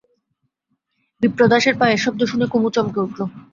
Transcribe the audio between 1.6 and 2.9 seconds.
পায়ের শব্দ শুনে কুমু